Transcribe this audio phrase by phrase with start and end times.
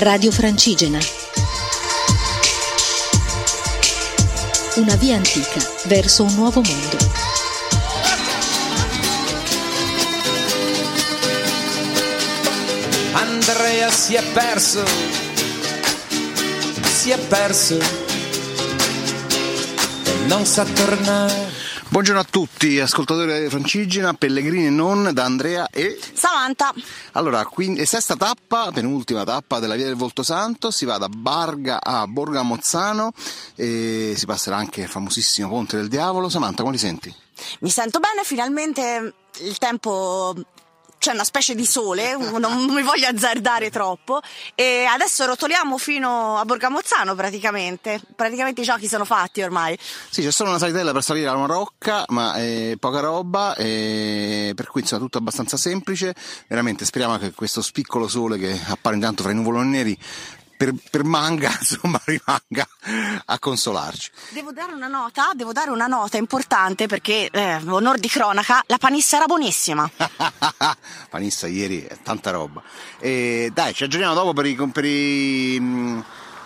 [0.00, 1.00] Radio Francigena.
[4.76, 6.96] Una via antica verso un nuovo mondo.
[13.14, 14.84] Andrea si è perso,
[16.84, 17.76] si è perso
[20.04, 21.57] e non sa tornare.
[21.90, 25.98] Buongiorno a tutti, ascoltatori di Francigena, Pellegrini e non, da Andrea e...
[26.12, 26.74] Samantha.
[27.12, 31.80] Allora, quindi, sesta tappa, penultima tappa della Via del Volto Santo, si va da Barga
[31.82, 33.12] a Borga Mozzano
[33.54, 36.28] e si passerà anche il famosissimo Ponte del Diavolo.
[36.28, 37.12] Samantha, come ti senti?
[37.60, 40.34] Mi sento bene, finalmente il tempo
[41.08, 44.20] c'è una specie di sole, non mi voglio azzardare troppo
[44.54, 49.78] e adesso rotoliamo fino a Borgamozzano praticamente, praticamente i giochi sono fatti ormai.
[50.10, 54.66] Sì, c'è solo una salitella per salire a una rocca, ma è poca roba, per
[54.70, 56.14] cui insomma tutto abbastanza semplice,
[56.46, 59.98] veramente speriamo che questo spiccolo sole che appare intanto fra i nuvoloni neri
[60.58, 62.68] per, per manga, insomma, rimanga
[63.24, 64.10] a consolarci.
[64.30, 68.76] Devo dare una nota, devo dare una nota importante perché, eh, onor di cronaca, la
[68.76, 69.88] panissa era buonissima.
[71.08, 72.60] panissa ieri è tanta roba.
[72.98, 74.56] E, dai, ci aggiorniamo dopo per i...
[74.56, 76.00] Per i mm,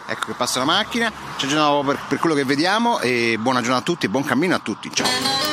[0.04, 3.60] ecco che passa la macchina, ci aggiorniamo dopo per, per quello che vediamo e buona
[3.60, 4.90] giornata a tutti e buon cammino a tutti.
[4.92, 5.51] Ciao!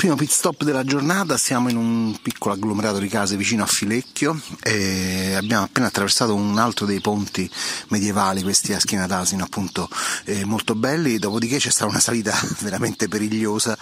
[0.00, 4.40] Primo pit stop della giornata, siamo in un piccolo agglomerato di case vicino a Filecchio
[4.62, 7.50] e abbiamo appena attraversato un altro dei ponti
[7.88, 9.90] medievali, questi a schiena d'asino appunto
[10.24, 13.76] eh, molto belli, dopodiché c'è stata una salita veramente perigliosa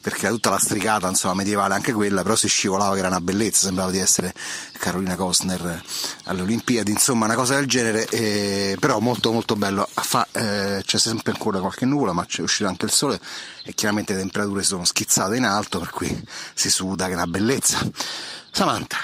[0.00, 3.66] perché era tutta lastricata, insomma medievale anche quella, però si scivolava che era una bellezza,
[3.66, 4.32] sembrava di essere
[4.78, 5.82] Carolina Costner
[6.24, 10.98] alle Olimpiadi, insomma una cosa del genere, eh, però molto molto bello, Fa, eh, c'è
[10.98, 13.20] sempre ancora qualche nuvola ma c'è uscito anche il sole
[13.68, 17.26] e chiaramente le temperature sono schizzate in alto, per cui si suda, che è una
[17.26, 17.78] bellezza.
[18.50, 18.96] Samantha.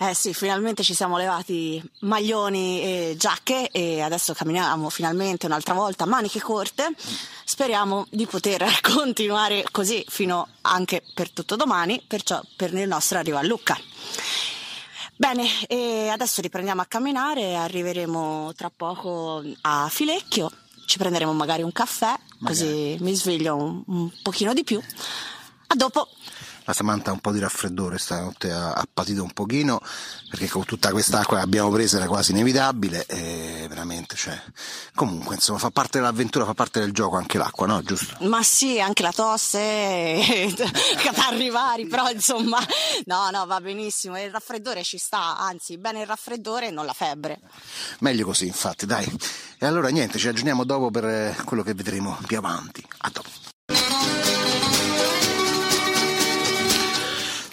[0.00, 6.04] Eh sì, finalmente ci siamo levati maglioni e giacche e adesso camminiamo finalmente un'altra volta
[6.04, 6.92] a maniche corte.
[7.44, 13.38] Speriamo di poter continuare così fino anche per tutto domani, perciò per il nostro arrivo
[13.38, 13.76] a Lucca.
[15.16, 15.48] Bene,
[16.12, 20.48] adesso riprendiamo a camminare, arriveremo tra poco a Filecchio
[20.88, 22.40] ci prenderemo magari un caffè, magari.
[22.40, 24.80] così mi sveglio un, un pochino di più.
[25.68, 26.08] A dopo.
[26.64, 29.80] La Samantha ha un po' di raffreddore stanotte ha, ha patito un pochino
[30.28, 34.38] perché con tutta quest'acqua che abbiamo preso era quasi inevitabile e veramente cioè
[34.94, 37.80] comunque insomma fa parte dell'avventura fa parte del gioco anche l'acqua no?
[37.80, 38.18] Giusto?
[38.26, 40.52] ma sì anche la tosse
[41.02, 42.58] catarri vari però insomma
[43.06, 44.20] no no va benissimo.
[44.20, 47.40] Il raffreddore ci sta anzi bene il raffreddore e non la febbre.
[48.00, 49.10] Meglio così infatti dai.
[49.58, 52.86] E allora niente ci aggiorniamo dopo per quello che vedremo più avanti.
[52.98, 53.47] A dopo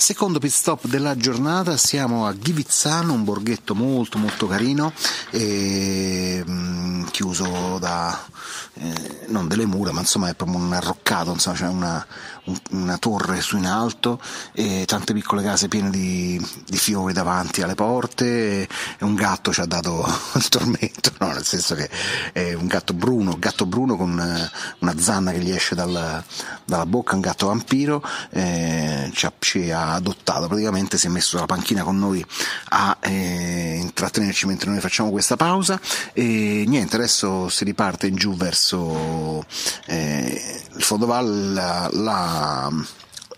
[0.05, 4.93] Secondo pit stop della giornata siamo a Ghivizzano, un borghetto molto molto carino,
[5.31, 8.25] e, mh, mm, chiuso da
[8.73, 12.05] eh, non delle mura, ma insomma è proprio un arroccato, insomma c'è una,
[12.45, 14.19] un, una torre su in alto
[14.51, 18.67] e tante piccole case piene di, di fiori davanti alle porte e,
[18.99, 20.05] un gatto ci ha dato
[20.35, 21.27] il tormento, no?
[21.27, 21.89] nel senso che
[22.33, 26.21] è un gatto bruno, gatto bruno con eh, una zanna che gli esce dal,
[26.65, 31.29] dalla bocca, un gatto vampiro, eh, ci, ha, ci, ha, adottato, praticamente si è messo
[31.29, 32.25] sulla panchina con noi
[32.69, 35.79] a eh, intrattenerci mentre noi facciamo questa pausa
[36.11, 39.45] e niente, adesso si riparte in giù verso
[39.85, 42.69] eh, il fondovalle, la,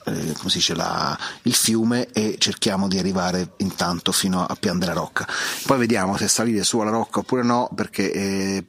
[0.06, 4.80] eh, come si dice, la, il fiume e cerchiamo di arrivare intanto fino a Pian
[4.80, 5.28] della Rocca.
[5.66, 8.66] Poi vediamo se salire su alla Rocca oppure no, perché eh,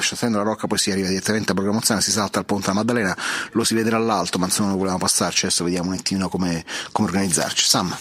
[0.00, 3.16] salendo la Rocca poi si arriva direttamente a Programmazione, si salta al Ponte della Maddalena,
[3.52, 7.08] lo si vedrà all'alto, ma insomma non volevamo passarci, adesso vediamo un attimo come, come
[7.08, 7.64] organizzarci.
[7.66, 7.94] Sam.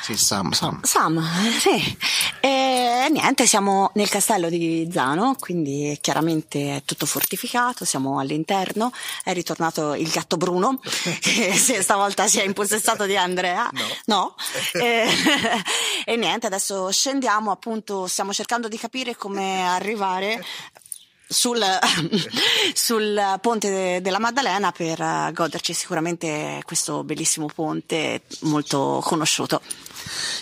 [0.00, 0.82] Sì, Sam, Sam.
[0.82, 1.22] Sam,
[1.58, 1.96] sì.
[2.40, 9.32] E niente, siamo nel castello di Zano, quindi chiaramente è tutto fortificato, siamo all'interno, è
[9.34, 10.80] ritornato il gatto Bruno,
[11.20, 13.68] che stavolta si è impossessato di Andrea.
[13.72, 13.86] No.
[14.06, 14.34] no.
[14.72, 15.06] e,
[16.06, 20.42] e niente, adesso scendiamo, appunto, stiamo cercando di capire come arrivare
[21.30, 21.62] sul,
[22.74, 29.62] sul, ponte de, della Maddalena per goderci sicuramente questo bellissimo ponte molto conosciuto.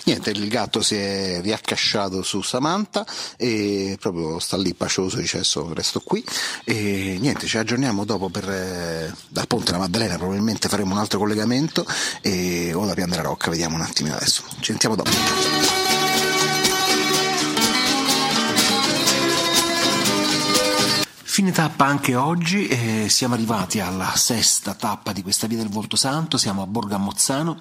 [0.04, 3.04] Niente, il gatto si è riaccasciato su Samantha
[3.36, 6.24] e proprio sta lì pacioso, dice adesso resto qui
[6.64, 11.18] e niente, ci aggiorniamo dopo per, eh, dal ponte della Maddalena, probabilmente faremo un altro
[11.18, 11.84] collegamento
[12.22, 14.42] e, o da Pian della Rocca, vediamo un attimino adesso.
[14.60, 15.87] Ci sentiamo dopo.
[21.38, 25.94] Fine tappa anche oggi, eh, siamo arrivati alla sesta tappa di questa via del Volto
[25.94, 27.60] Santo, siamo a Borgo Mozzano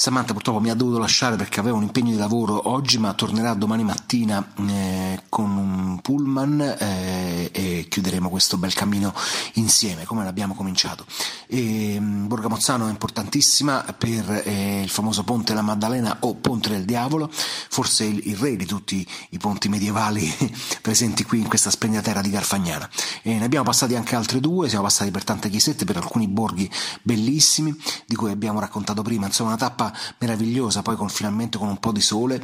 [0.00, 3.52] Samantha purtroppo mi ha dovuto lasciare perché aveva un impegno di lavoro oggi, ma tornerà
[3.52, 9.12] domani mattina eh, con un pullman eh, e chiuderemo questo bel cammino
[9.54, 11.04] insieme, come l'abbiamo cominciato.
[11.46, 16.86] E, mm, Borgamozzano è importantissima per eh, il famoso Ponte della Maddalena o Ponte del
[16.86, 20.34] Diavolo, forse il, il re di tutti i ponti medievali
[20.80, 22.88] presenti qui in questa splendida terra di Garfagnana.
[23.20, 26.70] E ne abbiamo passati anche altri due, siamo passati per tante chiesette, per alcuni borghi
[27.02, 27.76] bellissimi,
[28.06, 29.88] di cui abbiamo raccontato prima, insomma una tappa
[30.18, 32.42] meravigliosa, poi con, finalmente con un po' di sole,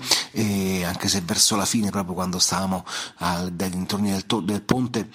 [0.84, 2.84] anche se verso la fine, proprio quando stavamo
[3.18, 5.08] al, dai dintorni del, del ponte,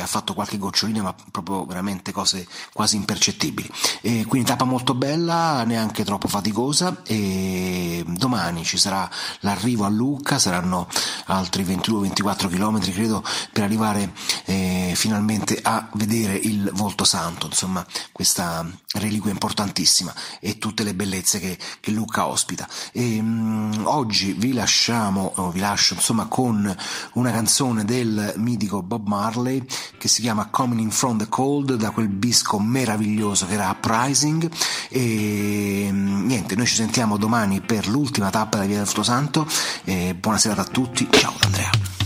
[0.00, 3.70] ha fatto qualche gocciolina, ma proprio veramente cose quasi impercettibili.
[4.00, 9.08] E quindi tappa molto bella, neanche troppo faticosa, e domani ci sarà
[9.40, 10.88] l'arrivo a Lucca, saranno
[11.26, 14.12] altri 22-24 km credo per arrivare
[14.44, 21.18] eh, finalmente a vedere il volto santo, insomma questa reliquia importantissima e tutte le bellezze
[21.22, 22.68] che, che Lucca ospita.
[22.92, 26.74] E, mh, oggi vi lasciamo, o vi lascio insomma con
[27.14, 29.64] una canzone del mitico Bob Marley
[29.98, 34.50] che si chiama Coming in from the Cold da quel disco meraviglioso che era Uprising
[34.88, 39.46] e mh, niente, noi ci sentiamo domani per l'ultima tappa della Via del Santo
[39.84, 41.99] e buonasera a tutti, ciao Andrea.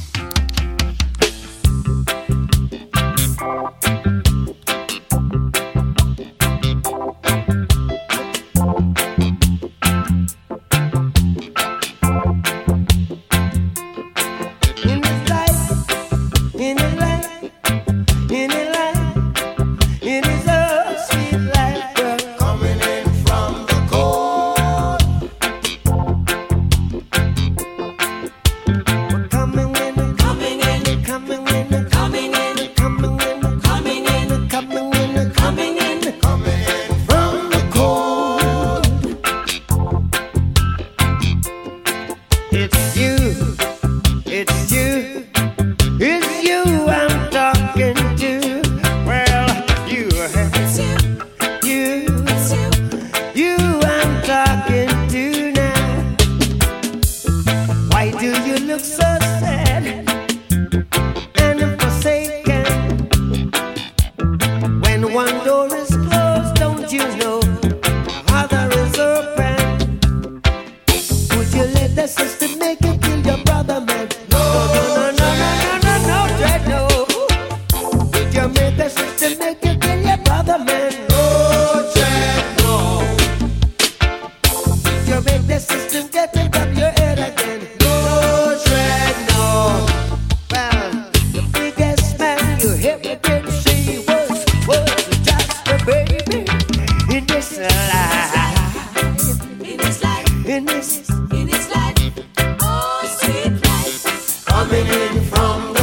[105.25, 105.74] from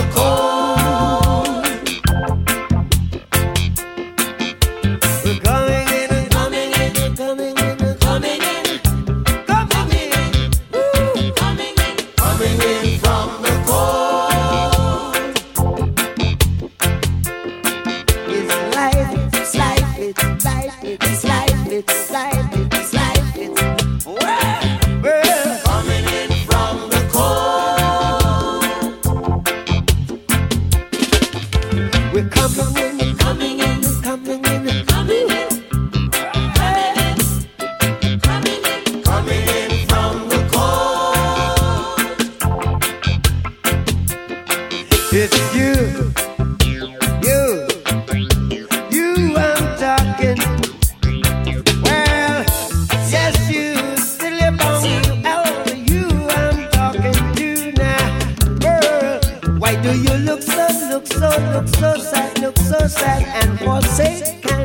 [61.54, 64.64] look so sad, look so sad and forsaken.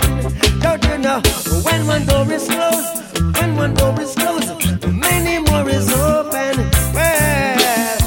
[0.61, 1.21] Don't you know
[1.63, 6.55] when one door is closed, when one door is closed, many more is open.
[6.95, 7.99] Well,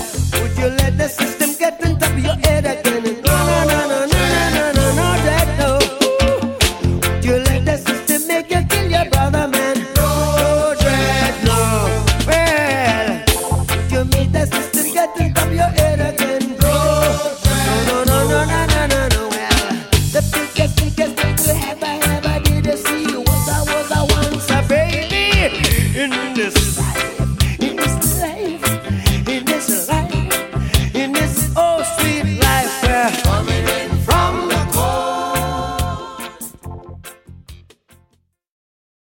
[0.42, 2.89] would you let the system get on top of your head again?